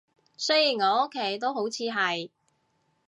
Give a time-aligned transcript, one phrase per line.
[0.35, 2.31] 雖然我屋企都好似係